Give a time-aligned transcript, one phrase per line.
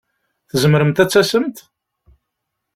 [0.49, 1.57] Tzemremt ad d-tasemt?